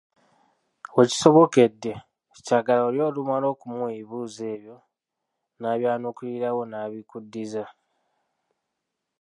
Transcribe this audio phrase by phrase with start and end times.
[0.95, 1.93] We kisobokedde,
[2.45, 4.77] kyagala oli olumala okumuwa ebibuuzo ebyo,
[5.59, 7.65] n’abyanukulirawo n’abikuddiza.